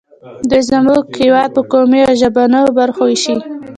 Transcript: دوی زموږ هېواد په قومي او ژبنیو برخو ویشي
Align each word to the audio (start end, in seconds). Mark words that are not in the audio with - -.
دوی 0.49 0.61
زموږ 0.69 1.03
هېواد 1.21 1.49
په 1.55 1.61
قومي 1.71 1.99
او 2.07 2.13
ژبنیو 2.21 2.75
برخو 2.79 3.03
ویشي 3.07 3.35